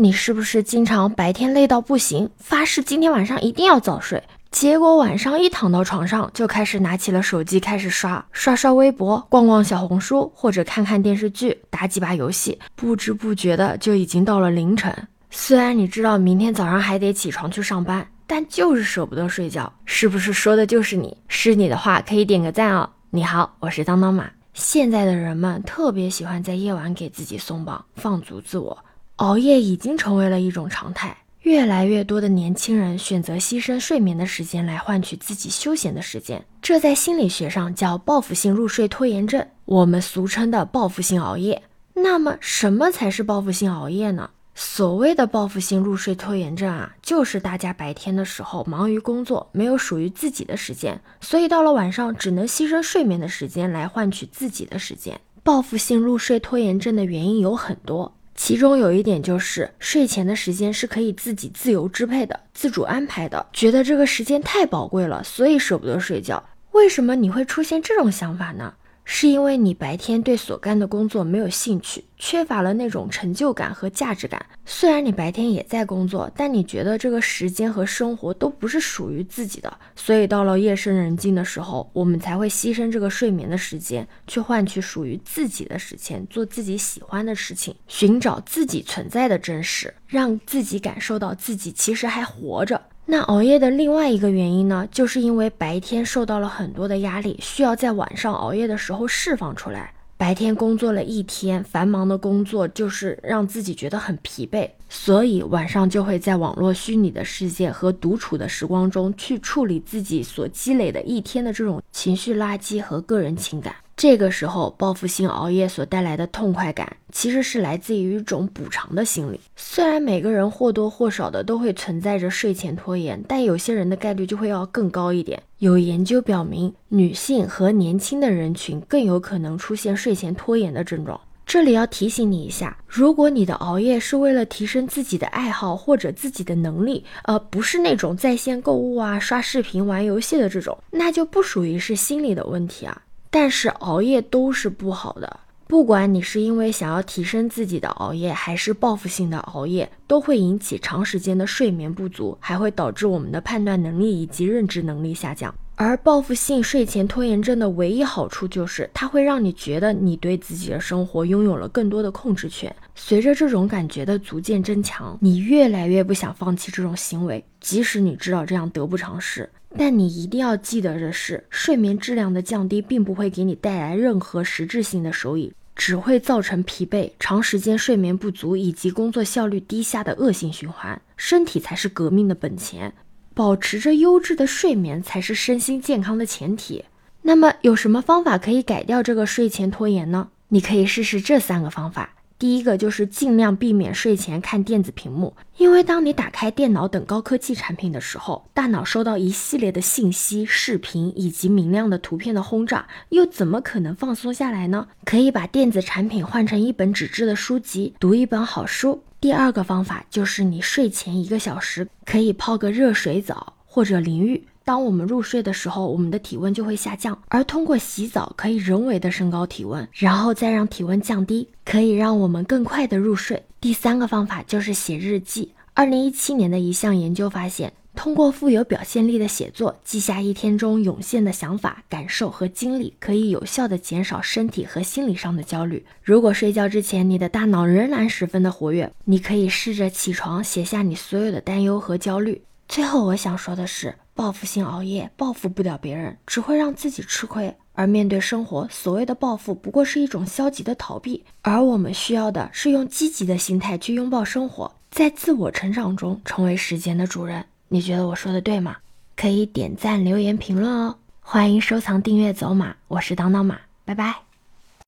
[0.00, 4.22] 你是不是经常白天累到不行，发誓今天晚上一定要早睡？
[4.50, 14.90] 结果晚上一躺到床上，就开始拿起了手机，开始刷刷刷微博，逛逛小红书，或者看看电视剧，打几把游戏，不知不觉的就已经到了凌晨。
[15.30, 19.70] 虽然你知道明天早上还得起床去上班，但就是舍不得睡觉。
[19.84, 21.14] 是不是说的就是你？
[21.28, 22.88] 是你的话可以点个赞哦。
[23.10, 24.30] 你好，我是当当马。
[24.54, 28.76] 现在的人们特别喜欢在夜晚给自己松绑，放逐自我，
[29.20, 31.14] 熬夜已经成为了一种常态。
[31.42, 41.62] 越来越多的年轻人选择牺牲睡眠的时间来换取自己休闲的时间，这在心理学上叫报复性入睡拖延症，我们俗称的报复性熬夜。
[41.92, 44.30] 那么，什么才是报复性熬夜呢？
[44.54, 55.20] 所谓的报复性入睡拖延症啊，就是大家白天的时候忙于工作，没有属于自己的时间，所以到了晚上只能牺牲睡眠的时间来换取自己的时间。
[55.42, 58.14] 报复性入睡拖延症的原因有很多。
[58.42, 66.42] 其中有一点就是睡前的时间是可以自己自由支配的、自主安排的，觉得这个时间太宝贵了，所以舍不得睡觉。
[66.70, 68.72] 为什么你会出现这种想法呢？
[69.12, 74.40] 是因为你白天对所干的工作没有兴趣，缺乏了那种成就感和价值感。
[74.64, 92.80] 虽然你白天也在工作，但你觉得这个时间和生活都不是属于自己的，所以到了夜深人静的时候，我们才会牺牲这个睡眠的时间，去换取属于自己的时间，做自己喜欢的事情，寻找自己存在的真实，让自己感受到自己其实还活着。
[93.10, 99.92] 那熬夜的另外一个原因呢，就是因为白天受到了很多的压力，需要在晚上熬夜的时候释放出来。
[100.16, 113.74] 白天工作了一天，繁忙的工作就是让自己觉得很疲惫，所以晚上就会在网络虚拟的世界和独处的时光中去处理自己所积累的一天的这种情绪垃圾和个人情感。
[114.00, 119.38] 这个时候，报复性熬夜所带来的痛快感，其实是来自于一种补偿的心理。
[119.56, 125.42] 虽然每个人或多或少的都会存在着睡前拖延，但有些人的概率就会要更高一点。
[125.58, 131.20] 有研究表明，女性和年轻的人群更有可能出现睡前拖延的症状。
[131.44, 143.02] 这里要提醒你一下，如果你的熬夜是为了提升自己的爱好或者自己的能力，呃，不是那种在线购物啊、刷视频、玩游戏的这种，那就不属于是心理的问题啊。
[143.30, 155.54] 但是熬夜都是不好的，不管你是因为想要提升自己的熬夜，还是报复性的熬夜，都会引起长时间的睡眠不足，还会导致我们的判断能力以及认知能力下降。
[155.76, 162.74] 而报复性睡前拖延症的唯一好处就是，它会让你觉得你对自己的生活拥有了更多的控制权。
[162.94, 169.48] 随着这种感觉的逐渐增强，你越来越不想放弃这种行为，即使你知道这样得不偿失。
[169.78, 181.00] 但你一定要记得的是，睡眠质量的降低并不会给你带来任何实质性的收益，只会造成疲惫、长时间睡眠不足以及工作效率低下的恶性循环。
[181.16, 182.92] 身体才是革命的本钱，
[183.32, 186.84] 保持着优质的睡眠才是身心健康的前提。
[187.22, 190.28] 那么，有什么方法可以改掉这个睡前拖延呢？
[190.48, 192.14] 你可以试试这三个方法。
[192.40, 204.88] 第一个就是尽量避免睡前看电子屏幕，因为当你打开电脑等高科技产品的时候，大脑收到一系列的信息、视频以及明亮的图片的轰炸，又怎么可能放松下来呢？
[205.04, 209.02] 可以把电子产品换成一本纸质的书籍，读一本好书。
[209.20, 214.46] 第二个方法就是你睡前一个小时可以泡个热水澡或者淋浴。
[214.70, 223.42] 当我们入睡的时候，我们的体温就会下降，而通过洗澡可以人为的升高体温，然后再让体温降低，可以让我们更快的入睡。
[223.60, 225.52] 第三个方法就是写日记。
[225.74, 235.84] 二零一七年的一项研究发现，通过富有表现力的写作，记下一天中涌现的想法、感受和经历，可以有效的减少身体和心理上的焦虑。
[236.00, 242.40] 如果睡觉之前你的大脑仍然十分的活跃，你可以试着起床写下你所有的担忧和焦虑。
[242.68, 243.92] 最后，我想说的是。
[244.20, 247.56] 报复性熬夜报复不了别人，只会让自己吃亏。
[247.72, 251.24] 而面对生活，所谓的报复不过是一种消极的逃避。
[251.40, 257.42] 而我们需要的是用积极的心态去拥抱生活，在自我成长中成为时间的主人。
[257.68, 258.76] 你觉得我说的对吗？
[259.16, 260.94] 可以点赞、留言、评论哦。
[261.22, 264.29] 欢迎收藏、订阅、走马，我是当当马，拜拜。